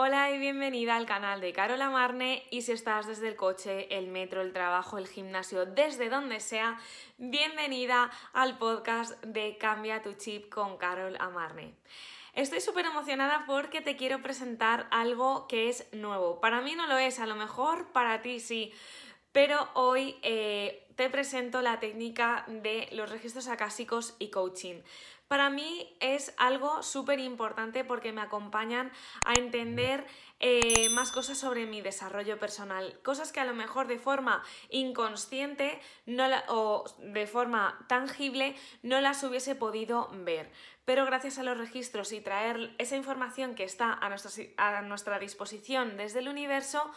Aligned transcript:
Hola 0.00 0.30
y 0.30 0.38
bienvenida 0.38 0.94
al 0.94 1.06
canal 1.06 1.40
de 1.40 1.52
Carola 1.52 1.90
Marne 1.90 2.44
y 2.52 2.62
si 2.62 2.70
estás 2.70 3.08
desde 3.08 3.26
el 3.26 3.34
coche, 3.34 3.98
el 3.98 4.06
metro, 4.06 4.42
el 4.42 4.52
trabajo, 4.52 4.96
el 4.96 5.08
gimnasio, 5.08 5.66
desde 5.66 6.08
donde 6.08 6.38
sea, 6.38 6.78
bienvenida 7.16 8.08
al 8.32 8.58
podcast 8.58 9.20
de 9.24 9.58
Cambia 9.58 10.00
tu 10.00 10.12
chip 10.12 10.54
con 10.54 10.76
Carol 10.76 11.16
Amarne. 11.18 11.74
Estoy 12.32 12.60
súper 12.60 12.86
emocionada 12.86 13.42
porque 13.44 13.80
te 13.80 13.96
quiero 13.96 14.22
presentar 14.22 14.86
algo 14.92 15.48
que 15.48 15.68
es 15.68 15.92
nuevo. 15.92 16.40
Para 16.40 16.60
mí 16.60 16.76
no 16.76 16.86
lo 16.86 16.96
es, 16.96 17.18
a 17.18 17.26
lo 17.26 17.34
mejor 17.34 17.90
para 17.90 18.22
ti 18.22 18.38
sí, 18.38 18.72
pero 19.32 19.68
hoy 19.74 20.16
eh, 20.22 20.86
te 20.94 21.10
presento 21.10 21.60
la 21.60 21.80
técnica 21.80 22.44
de 22.46 22.88
los 22.92 23.10
registros 23.10 23.48
acásicos 23.48 24.14
y 24.20 24.30
coaching. 24.30 24.80
Para 25.28 25.50
mí 25.50 25.94
es 26.00 26.32
algo 26.38 26.82
súper 26.82 27.20
importante 27.20 27.84
porque 27.84 28.12
me 28.12 28.22
acompañan 28.22 28.90
a 29.26 29.34
entender 29.34 30.06
eh, 30.40 30.88
más 30.90 31.12
cosas 31.12 31.36
sobre 31.36 31.66
mi 31.66 31.82
desarrollo 31.82 32.38
personal, 32.38 32.98
cosas 33.02 33.30
que 33.30 33.40
a 33.40 33.44
lo 33.44 33.52
mejor 33.52 33.88
de 33.88 33.98
forma 33.98 34.42
inconsciente 34.70 35.80
o 36.48 36.84
de 36.98 37.26
forma 37.26 37.84
tangible 37.88 38.56
no 38.82 39.02
las 39.02 39.22
hubiese 39.22 39.54
podido 39.54 40.08
ver. 40.24 40.50
Pero 40.86 41.04
gracias 41.04 41.38
a 41.38 41.42
los 41.42 41.58
registros 41.58 42.12
y 42.12 42.22
traer 42.22 42.74
esa 42.78 42.96
información 42.96 43.54
que 43.54 43.64
está 43.64 43.92
a 43.92 44.08
nuestra, 44.08 44.30
a 44.56 44.80
nuestra 44.80 45.18
disposición 45.18 45.98
desde 45.98 46.20
el 46.20 46.28
universo, 46.28 46.90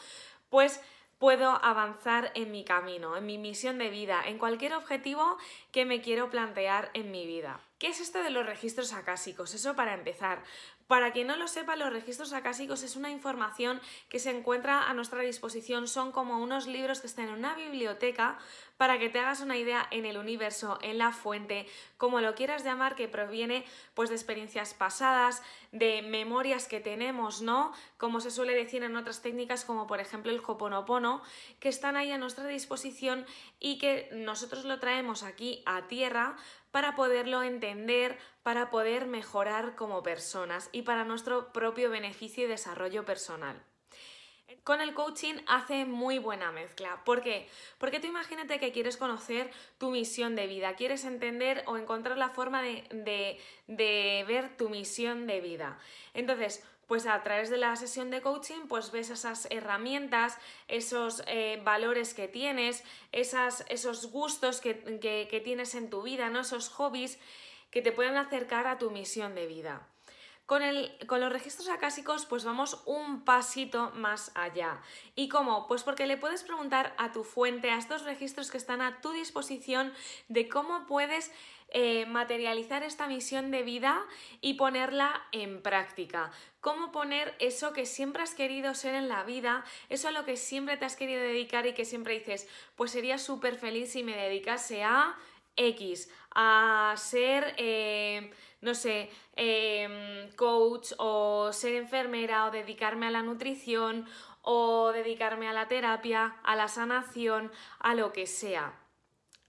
pues 0.50 0.80
puedo 1.20 1.50
avanzar 1.50 2.32
en 2.36 2.52
mi 2.52 2.64
camino, 2.64 3.18
en 3.18 3.26
mi 3.26 3.38
misión 3.38 3.78
de 3.78 3.90
vida, 3.90 4.24
en 4.26 4.38
cualquier 4.38 4.74
objetivo 4.74 5.38
que 5.74 5.84
me 5.84 6.02
quiero 6.02 6.30
plantear 6.30 6.92
en 6.94 7.12
mi 7.12 7.28
vida. 7.28 7.60
¿Qué 7.82 7.88
es 7.88 8.00
esto 8.00 8.22
de 8.22 8.30
los 8.30 8.46
registros 8.46 8.94
acásicos? 8.94 9.56
Eso 9.56 9.76
para 9.76 9.96
empezar. 9.96 10.44
Para 10.92 11.14
quien 11.14 11.28
no 11.28 11.38
lo 11.38 11.48
sepa, 11.48 11.78
los 11.78 11.94
registros 11.94 12.34
acásicos 12.34 12.84
es 12.84 12.98
una 12.98 13.10
información 13.10 13.80
que 14.10 14.20
se 14.20 14.30
encuentra 14.30 14.90
a 14.90 14.94
nuestra 14.94 15.22
disposición. 15.22 15.88
Son 15.88 16.12
como 16.12 16.40
unos 16.40 16.68
libros 16.68 17.00
que 17.00 17.08
están 17.08 17.30
en 17.30 17.36
una 17.36 17.56
biblioteca 17.56 18.38
para 18.76 19.00
que 19.00 19.08
te 19.08 19.20
hagas 19.20 19.40
una 19.40 19.56
idea 19.56 19.88
en 19.92 20.06
el 20.06 20.18
universo, 20.18 20.80
en 20.82 20.98
la 20.98 21.14
fuente, 21.14 21.66
como 21.96 22.20
lo 22.20 22.36
quieras 22.36 22.66
llamar, 22.66 22.96
que 22.96 23.08
proviene 23.08 23.64
pues 23.94 24.10
de 24.10 24.16
experiencias 24.16 24.74
pasadas, 24.74 25.42
de 25.72 26.02
memorias 26.02 26.68
que 26.68 26.82
tenemos, 26.82 27.42
¿no? 27.42 27.72
Como 27.98 28.20
se 28.20 28.30
suele 28.30 28.54
decir 28.54 28.84
en 28.84 28.98
otras 28.98 29.22
técnicas, 29.22 29.64
como 29.64 29.88
por 29.88 30.02
ejemplo 30.02 30.30
el 30.30 30.42
Hoponopono, 30.46 31.22
que 31.62 31.70
están 31.70 31.96
ahí 31.96 32.12
a 32.12 32.18
nuestra 32.18 32.48
disposición 32.48 33.26
y 33.62 33.78
que 33.78 34.10
nosotros 34.12 34.66
lo 34.66 34.78
traemos 34.80 35.24
aquí 35.24 35.64
a 35.66 35.88
tierra 35.88 36.36
para 36.72 36.96
poderlo 36.96 37.44
entender, 37.44 38.18
para 38.44 38.70
poder 38.70 39.06
mejorar 39.06 39.76
como 39.76 40.04
personas 40.04 40.70
para 40.82 41.06
nuestro 41.06 41.52
propio 41.54 41.90
beneficio 41.90 42.46
y 42.46 42.48
desarrollo 42.48 43.06
personal. 43.06 43.62
Con 44.64 44.82
el 44.82 44.94
coaching 44.94 45.36
hace 45.48 45.86
muy 45.86 46.20
buena 46.20 46.52
mezcla. 46.52 47.04
¿Por 47.04 47.22
qué? 47.22 47.48
Porque 47.78 48.00
tú 48.00 48.08
imagínate 48.08 48.60
que 48.60 48.72
quieres 48.72 48.98
conocer 48.98 49.50
tu 49.78 49.90
misión 49.90 50.36
de 50.36 50.48
vida, 50.48 50.76
quieres 50.76 51.06
entender 51.06 51.64
o 51.68 51.78
encontrar 51.78 52.18
la 52.18 52.30
forma 52.30 52.62
de, 52.62 53.40
de 53.68 54.26
ver 54.28 54.56
tu 54.58 54.70
misión 54.70 55.26
de 55.26 55.42
vida. 55.42 55.80
Entonces, 56.14 56.64
pues 56.92 57.08
a 57.08 57.24
través 57.24 57.50
de 57.50 57.56
la 57.56 57.74
sesión 57.78 58.12
de 58.12 58.22
coaching 58.22 58.68
pues 58.68 58.92
ves 58.92 59.12
esas 59.12 59.48
herramientas, 59.50 60.38
esos 60.68 61.24
eh, 61.26 61.62
valores 61.64 62.14
que 62.14 62.28
tienes, 62.28 62.84
esas, 63.14 63.64
esos 63.70 64.12
gustos 64.12 64.60
que, 64.60 65.00
que, 65.00 65.42
tienes 65.42 65.74
en 65.74 65.90
tu 65.90 66.02
vida, 66.02 66.30
¿no? 66.30 66.42
esos 66.42 66.68
hobbies 66.68 67.18
que 67.70 67.82
te 67.82 67.94
pueden 67.94 68.18
acercar 68.18 68.68
a 68.68 68.78
tu 68.78 68.92
misión 68.92 69.36
de 69.36 69.48
vida. 69.48 69.88
Con, 70.52 70.64
el, 70.64 70.92
con, 71.08 71.22
los 71.22 71.32
registros 71.32 71.70
acásicos, 71.70 72.26
pues 72.26 72.44
vamos 72.44 72.84
un 72.86 73.24
pasito 73.24 73.92
más 73.96 74.34
allá. 74.36 74.82
¿Y 75.16 75.30
cómo? 75.30 75.66
Pues 75.66 75.84
porque 75.84 76.06
le 76.06 76.18
puedes 76.18 76.44
preguntar 76.44 76.94
a 76.98 77.14
tu 77.14 77.24
fuente, 77.24 77.72
a 77.72 77.78
estos 77.78 78.04
registros 78.04 78.52
que 78.52 78.58
están 78.58 78.82
a 78.82 79.00
tu 79.00 79.14
disposición, 79.14 79.94
de 80.28 80.50
cómo 80.50 80.86
puedes 80.88 81.32
eh, 81.70 82.06
materializar 82.06 82.84
esta 82.84 83.08
misión 83.08 83.50
de 83.50 83.64
vida 83.64 84.06
y 84.42 84.56
ponerla 84.56 85.26
en 85.32 85.62
práctica. 85.62 86.34
Cómo 86.60 86.92
poner 86.92 87.34
eso 87.40 87.72
que 87.72 87.86
siempre 87.86 88.22
has 88.22 88.36
querido 88.36 88.76
ser 88.76 88.94
en 88.96 89.08
la 89.08 89.24
vida, 89.24 89.64
eso 89.88 90.10
a 90.10 90.12
lo 90.12 90.26
que 90.26 90.36
siempre 90.36 90.76
te 90.76 90.84
has 90.84 90.98
querido 90.98 91.22
dedicar 91.22 91.66
y 91.66 91.74
que 91.74 91.86
siempre 91.86 92.20
dices, 92.20 92.50
pues 92.76 92.92
sería 92.92 93.20
súper 93.20 93.56
feliz 93.56 93.94
si 93.94 94.04
me 94.04 94.18
dedicase 94.18 94.84
a 94.84 95.16
X, 95.56 96.10
a 96.32 96.94
ser, 96.98 97.54
eh, 97.58 98.32
no 98.62 98.76
sé, 98.76 99.10
em, 99.36 100.32
coach 100.36 100.94
o 100.98 101.52
ser 101.52 101.76
enfermera 101.76 102.46
o 102.46 102.52
dedicarme 102.52 103.08
a 103.08 103.12
la 103.12 103.24
nutrición 103.24 104.08
o 104.42 104.92
dedicarme 104.92 105.48
a 105.48 105.54
la 105.54 105.68
terapia, 105.68 106.36
a 106.44 106.56
la 106.56 106.68
sanación, 106.68 107.52
a 107.80 107.94
lo 107.96 108.14
que 108.14 108.28
sea. 108.28 108.74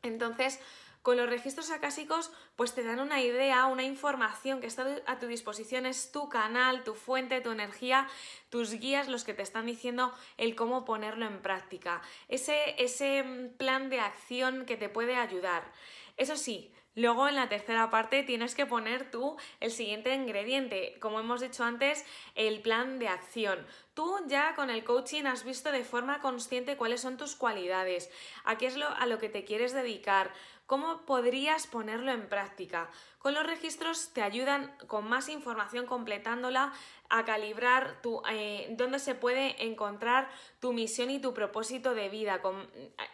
Entonces, 0.03 0.61
con 1.03 1.17
los 1.17 1.29
registros 1.29 1.71
acásicos, 1.71 2.31
pues 2.55 2.75
te 2.75 2.85
dan 2.85 3.01
una 3.01 3.21
idea, 3.21 3.67
una 3.67 3.83
información 3.83 4.61
que 4.61 4.69
está 4.69 4.87
a 5.07 5.19
tu 5.19 5.27
disposición, 5.27 5.85
es 5.85 6.13
tu 6.13 6.29
canal, 6.29 6.85
tu 6.85 6.95
fuente, 6.95 7.41
tu 7.41 7.51
energía, 7.51 8.09
tus 8.51 8.75
guías 8.75 9.09
los 9.09 9.25
que 9.25 9.35
te 9.35 9.43
están 9.43 9.67
diciendo 9.67 10.15
el 10.37 10.55
cómo 10.55 10.85
ponerlo 10.85 11.27
en 11.27 11.43
práctica. 11.43 12.03
Ese, 12.29 12.81
ese 12.81 13.25
mm, 13.25 13.57
plan 13.57 13.91
de 13.91 13.99
acción 13.99 14.65
que 14.65 14.77
te 14.77 14.89
puede 14.89 15.17
ayudar. 15.17 15.73
Eso 16.17 16.37
sí, 16.37 16.73
Luego 16.95 17.27
en 17.27 17.37
la 17.37 17.49
tercera 17.49 17.91
parte 17.91 18.23
tienes 18.23 18.55
que 18.55 18.67
poner 18.67 19.11
tú 19.11 19.37
el 19.61 19.71
siguiente 19.71 20.15
ingrediente, 20.15 20.99
como 21.01 21.21
hemos 21.21 21.41
dicho 21.41 21.65
antes, 21.65 22.05
el 22.35 22.61
plan 22.61 22.99
de 22.99 23.09
acción. 23.09 23.67
Tú 23.95 24.19
ya 24.27 24.55
con 24.55 24.69
el 24.69 24.85
coaching 24.85 25.25
has 25.25 25.45
visto 25.45 25.73
de 25.73 25.85
forma 25.85 26.21
consciente 26.21 26.77
cuáles 26.77 27.01
son 27.01 27.17
tus 27.17 27.35
cualidades, 27.35 28.11
a 28.45 28.59
qué 28.59 28.67
es 28.67 28.77
lo, 28.77 28.89
a 28.89 29.07
lo 29.07 29.19
que 29.19 29.31
te 29.31 29.45
quieres 29.45 29.73
dedicar, 29.73 30.33
cómo 30.67 31.05
podrías 31.05 31.67
ponerlo 31.67 32.13
en 32.13 32.29
práctica. 32.29 32.89
Con 33.19 33.35
los 33.35 33.47
registros 33.47 34.13
te 34.13 34.23
ayudan 34.23 34.75
con 34.87 35.09
más 35.09 35.29
información 35.29 35.87
completándola 35.87 36.73
a 37.09 37.25
calibrar 37.25 38.01
tu, 38.03 38.23
eh, 38.31 38.69
dónde 38.71 38.99
se 38.99 39.15
puede 39.15 39.63
encontrar 39.65 40.31
tu 40.61 40.73
misión 40.73 41.11
y 41.11 41.21
tu 41.21 41.35
propósito 41.35 41.95
de 41.95 42.09
vida, 42.09 42.41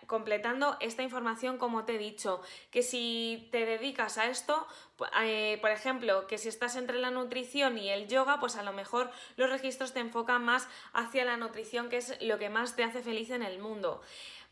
completando 0.07 0.77
esta 0.81 1.03
información 1.03 1.59
como 1.59 1.85
te 1.85 1.97
he 1.97 1.99
dicho, 1.99 2.41
que 2.71 2.83
si 2.83 3.49
te 3.51 3.67
dedicas 3.67 4.17
a 4.19 4.27
esto, 4.27 4.67
eh, 5.21 5.59
por 5.61 5.71
ejemplo, 5.71 6.27
que 6.27 6.39
si 6.39 6.49
estás 6.49 6.77
entre 6.77 6.99
la 6.99 7.11
nutrición 7.11 7.77
y 7.77 7.91
el 7.91 8.07
yoga, 8.07 8.39
pues 8.39 8.57
a 8.57 8.63
lo 8.63 8.73
mejor 8.73 9.11
los 9.37 9.51
registros 9.51 9.93
te 9.93 10.01
enfocan 10.01 10.45
más 10.45 10.69
hacia 10.93 11.25
la 11.25 11.37
nutrición, 11.37 11.89
que 11.89 11.97
es 11.97 12.17
lo 12.23 12.39
que 12.39 12.51
más 12.51 12.77
te 12.77 12.85
hace 12.85 13.03
feliz 13.03 13.31
en 13.31 13.43
el 13.43 13.59
mundo. 13.59 14.01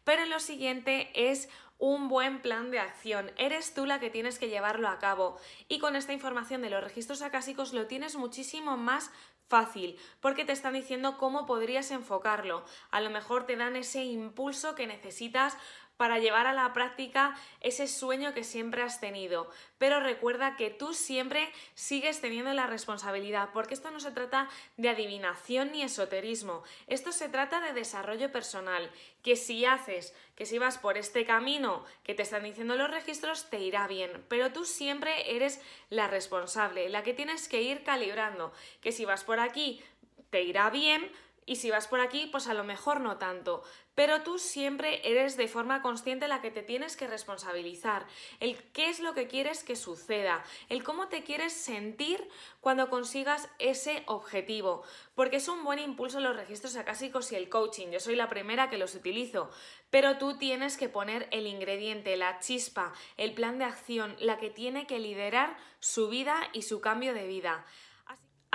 Pero 0.07 0.25
lo 0.27 0.39
siguiente 0.39 1.11
es 1.15 1.49
un 1.79 2.09
buen 2.09 2.41
plan 2.41 2.71
de 2.71 2.79
acción. 2.79 3.31
Eres 3.37 3.75
tú 3.75 3.87
la 3.87 4.01
que 4.01 4.11
tienes 4.11 4.39
que 4.39 4.49
llevarlo 4.49 4.89
a 4.89 4.99
cabo. 4.99 5.39
Y 5.69 5.79
con 5.79 5.97
esta 5.97 6.13
información 6.13 6.63
de 6.63 6.71
los 6.71 6.83
registros 6.83 7.23
acásicos 7.23 7.73
lo 7.73 7.87
tienes 7.87 8.17
muchísimo 8.17 8.77
más 8.77 9.11
fácil, 9.49 9.97
porque 10.21 10.45
te 10.45 10.53
están 10.53 10.75
diciendo 10.75 11.19
cómo 11.19 11.47
podrías 11.47 11.91
enfocarlo. 11.91 12.65
A 12.91 13.01
lo 13.01 13.11
mejor 13.11 13.47
te 13.47 13.57
dan 13.57 13.77
ese 13.77 14.05
impulso 14.05 14.75
que 14.75 14.87
necesitas 14.87 15.57
para 15.97 16.19
llevar 16.19 16.47
a 16.47 16.53
la 16.53 16.73
práctica 16.73 17.39
ese 17.61 17.87
sueño 17.87 18.35
que 18.35 18.45
siempre 18.45 18.83
has 18.83 19.01
tenido. 19.01 19.49
Pero 19.79 20.01
recuerda 20.01 20.57
que 20.57 20.71
tú 20.71 20.93
siempre 20.93 21.51
sigues 21.75 22.21
teniendo 22.21 22.53
la 22.53 22.67
responsabilidad, 22.67 23.51
porque 23.53 23.75
esto 23.75 23.91
no 23.91 24.01
se 24.01 24.11
trata 24.11 24.49
de 24.77 24.91
adivinación 24.91 25.73
ni 25.73 25.83
esoterismo, 25.83 26.63
esto 26.87 27.13
se 27.13 27.29
trata 27.29 27.61
de 27.61 27.73
desarrollo 27.73 28.31
personal, 28.31 28.91
que 29.23 29.37
si 29.37 29.65
haces, 29.65 30.15
que 30.35 30.47
si 30.47 30.59
vas 30.59 30.79
por 30.79 30.99
este 30.99 31.25
camino 31.25 31.66
que 32.03 32.15
te 32.15 32.22
están 32.22 32.44
diciendo 32.44 32.77
los 32.77 32.91
registros, 32.91 33.50
te 33.50 33.60
irá 33.60 33.87
bien, 33.87 34.25
pero 34.28 34.53
tú 34.53 34.65
siempre 34.65 35.37
eres 35.37 35.60
la 35.91 36.09
responsable, 36.09 36.88
la 36.88 37.03
que 37.03 37.15
tienes 37.15 37.49
que 37.49 37.62
ir 37.62 37.82
calibrando, 37.82 38.53
que 38.81 38.93
si 38.93 39.04
vas 39.04 39.25
por 39.25 39.41
aquí, 39.41 39.83
te 40.30 40.42
irá 40.42 40.71
bien, 40.71 41.10
y 41.47 41.57
si 41.57 41.71
vas 41.71 41.87
por 41.87 42.01
aquí, 42.01 42.27
pues 42.27 42.48
a 42.48 42.54
lo 42.54 42.65
mejor 42.65 43.01
no 43.01 43.19
tanto. 43.19 43.63
Pero 43.95 44.22
tú 44.22 44.39
siempre 44.39 45.01
eres 45.09 45.37
de 45.37 45.47
forma 45.47 45.81
consciente 45.81 46.27
la 46.27 46.43
que 46.43 46.51
te 46.51 46.63
tienes 46.63 46.97
que 46.97 47.07
responsabilizar. 47.07 48.04
El 48.41 48.57
qué 48.72 48.91
es 48.91 48.98
lo 48.98 49.15
que 49.15 49.28
quieres 49.28 49.63
que 49.63 49.77
suceda. 49.77 50.45
El 50.69 50.83
cómo 50.83 51.07
te 51.07 51.22
quieres 51.22 51.53
sentir 51.53 52.28
cuando 52.60 52.91
consigas 52.91 53.48
ese 53.60 54.03
objetivo. 54.07 54.83
Porque 55.15 55.37
es 55.37 55.48
un 55.48 55.63
buen 55.63 55.78
impulso 55.78 56.19
los 56.19 56.37
registros 56.37 56.77
acásicos 56.77 57.31
y 57.31 57.37
el 57.37 57.48
coaching. 57.48 57.89
Yo 57.93 58.01
soy 58.01 58.16
la 58.16 58.28
primera 58.28 58.69
que 58.69 58.77
los 58.77 58.97
utilizo. 58.97 59.48
Pero 59.89 60.19
tú 60.19 60.37
tienes 60.37 60.77
que 60.77 60.89
poner 60.89 61.28
el 61.31 61.47
ingrediente, 61.47 62.16
la 62.16 62.41
chispa, 62.41 62.93
el 63.16 63.34
plan 63.34 63.59
de 63.59 63.66
acción, 63.66 64.16
la 64.19 64.37
que 64.39 64.51
tiene 64.51 64.87
que 64.89 64.98
liderar 64.98 65.57
su 65.78 66.09
vida 66.09 66.37
y 66.53 66.63
su 66.63 66.81
cambio 66.81 67.15
de 67.15 67.28
vida. 67.28 67.65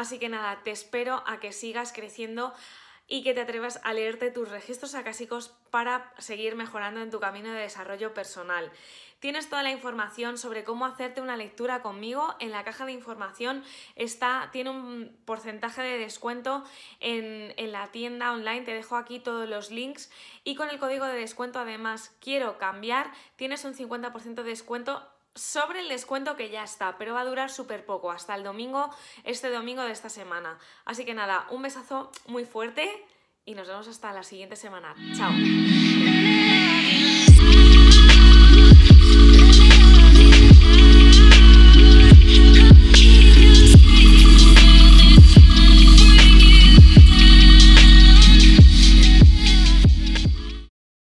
Así 0.01 0.17
que 0.17 0.29
nada, 0.29 0.63
te 0.63 0.71
espero 0.71 1.23
a 1.27 1.39
que 1.39 1.51
sigas 1.51 1.93
creciendo 1.93 2.55
y 3.07 3.21
que 3.21 3.35
te 3.35 3.41
atrevas 3.41 3.79
a 3.83 3.93
leerte 3.93 4.31
tus 4.31 4.49
registros 4.49 4.95
acásicos 4.95 5.53
para 5.69 6.11
seguir 6.17 6.55
mejorando 6.55 7.01
en 7.01 7.11
tu 7.11 7.19
camino 7.19 7.51
de 7.51 7.59
desarrollo 7.59 8.11
personal. 8.15 8.71
Tienes 9.19 9.47
toda 9.47 9.61
la 9.61 9.69
información 9.69 10.39
sobre 10.39 10.63
cómo 10.63 10.87
hacerte 10.87 11.21
una 11.21 11.37
lectura 11.37 11.83
conmigo. 11.83 12.33
En 12.39 12.49
la 12.49 12.63
caja 12.63 12.87
de 12.87 12.93
información 12.93 13.63
está, 13.95 14.49
tiene 14.51 14.71
un 14.71 15.15
porcentaje 15.25 15.83
de 15.83 15.99
descuento 15.99 16.63
en, 16.99 17.53
en 17.57 17.71
la 17.71 17.91
tienda 17.91 18.31
online. 18.31 18.61
Te 18.61 18.73
dejo 18.73 18.95
aquí 18.95 19.19
todos 19.19 19.47
los 19.47 19.69
links. 19.69 20.09
Y 20.43 20.55
con 20.55 20.69
el 20.69 20.79
código 20.79 21.05
de 21.05 21.13
descuento, 21.13 21.59
además, 21.59 22.17
quiero 22.19 22.57
cambiar, 22.57 23.11
tienes 23.35 23.65
un 23.65 23.75
50% 23.75 24.33
de 24.33 24.43
descuento 24.43 25.07
sobre 25.35 25.79
el 25.79 25.89
descuento 25.89 26.35
que 26.35 26.49
ya 26.49 26.63
está, 26.63 26.97
pero 26.97 27.13
va 27.13 27.21
a 27.21 27.25
durar 27.25 27.49
súper 27.49 27.85
poco, 27.85 28.11
hasta 28.11 28.35
el 28.35 28.43
domingo, 28.43 28.89
este 29.23 29.49
domingo 29.49 29.83
de 29.83 29.91
esta 29.91 30.09
semana. 30.09 30.57
Así 30.85 31.05
que 31.05 31.13
nada, 31.13 31.47
un 31.49 31.61
besazo 31.61 32.11
muy 32.27 32.45
fuerte 32.45 32.89
y 33.45 33.55
nos 33.55 33.67
vemos 33.67 33.87
hasta 33.87 34.13
la 34.13 34.23
siguiente 34.23 34.55
semana. 34.55 34.95
Chao. 35.15 35.31